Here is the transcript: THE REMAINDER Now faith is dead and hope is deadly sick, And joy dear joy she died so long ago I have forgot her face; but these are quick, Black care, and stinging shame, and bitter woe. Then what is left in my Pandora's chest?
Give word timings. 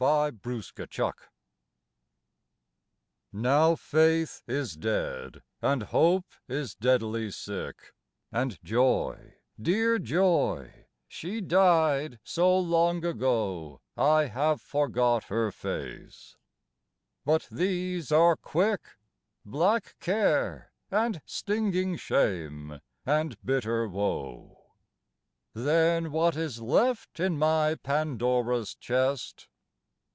THE 0.07 0.35
REMAINDER 0.43 1.13
Now 3.33 3.75
faith 3.75 4.41
is 4.47 4.75
dead 4.75 5.43
and 5.61 5.83
hope 5.83 6.25
is 6.49 6.73
deadly 6.73 7.29
sick, 7.29 7.93
And 8.31 8.57
joy 8.63 9.35
dear 9.61 9.99
joy 9.99 10.87
she 11.07 11.39
died 11.39 12.17
so 12.23 12.57
long 12.57 13.05
ago 13.05 13.79
I 13.95 14.23
have 14.25 14.59
forgot 14.59 15.25
her 15.25 15.51
face; 15.51 16.35
but 17.23 17.47
these 17.51 18.11
are 18.11 18.35
quick, 18.35 18.81
Black 19.45 19.95
care, 19.99 20.73
and 20.89 21.21
stinging 21.27 21.95
shame, 21.95 22.79
and 23.05 23.37
bitter 23.45 23.87
woe. 23.87 24.63
Then 25.53 26.11
what 26.11 26.35
is 26.35 26.59
left 26.59 27.19
in 27.19 27.37
my 27.37 27.75
Pandora's 27.75 28.73
chest? 28.73 29.47